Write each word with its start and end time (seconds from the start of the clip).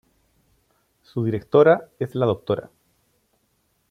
Su 1.03 1.23
directora 1.23 1.91
es 1.99 2.15
la 2.15 2.25
Dra. 2.25 2.71